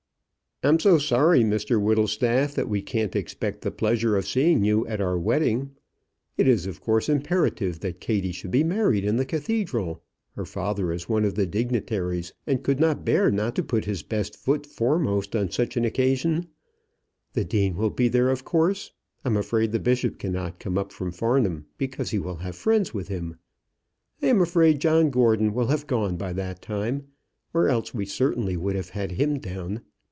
"I'm 0.63 0.77
so 0.77 0.99
sorry, 0.99 1.39
Mr 1.41 1.81
Whittlestaff, 1.81 2.53
that 2.53 2.69
we 2.69 2.83
can't 2.83 3.15
expect 3.15 3.61
the 3.63 3.71
pleasure 3.71 4.15
of 4.15 4.27
seeing 4.27 4.63
you 4.63 4.85
at 4.85 5.01
our 5.01 5.17
wedding. 5.17 5.71
It 6.37 6.47
is, 6.47 6.67
of 6.67 6.79
course, 6.81 7.09
imperative 7.09 7.79
that 7.79 7.99
Kattie 7.99 8.31
should 8.31 8.51
be 8.51 8.63
married 8.63 9.03
in 9.03 9.15
the 9.15 9.25
cathedral. 9.25 10.03
Her 10.35 10.45
father 10.45 10.91
is 10.91 11.09
one 11.09 11.25
of 11.25 11.33
the 11.33 11.47
dignitaries, 11.47 12.31
and 12.45 12.61
could 12.61 12.79
not 12.79 13.03
bear 13.03 13.31
not 13.31 13.55
to 13.55 13.63
put 13.63 13.85
his 13.85 14.03
best 14.03 14.35
foot 14.37 14.67
foremost 14.67 15.35
on 15.35 15.49
such 15.49 15.77
an 15.77 15.83
occasion. 15.83 16.45
The 17.33 17.43
Dean 17.43 17.75
will 17.75 17.89
be 17.89 18.07
there, 18.07 18.29
of 18.29 18.45
course. 18.45 18.91
I'm 19.25 19.37
afraid 19.37 19.71
the 19.71 19.79
Bishop 19.79 20.19
cannot 20.19 20.59
come 20.59 20.77
up 20.77 20.91
from 20.93 21.11
Farnham, 21.11 21.65
because 21.79 22.11
he 22.11 22.19
will 22.19 22.35
have 22.35 22.55
friends 22.55 22.93
with 22.93 23.07
him. 23.07 23.37
I 24.21 24.27
am 24.27 24.41
afraid 24.43 24.79
John 24.79 25.09
Gordon 25.09 25.55
will 25.55 25.69
have 25.69 25.87
gone 25.87 26.17
by 26.17 26.33
that 26.33 26.61
time, 26.61 27.07
or 27.51 27.67
else 27.67 27.95
we 27.95 28.05
certainly 28.05 28.55
would 28.55 28.75
have 28.75 28.89
had 28.89 29.13
him 29.13 29.39
down. 29.39 29.81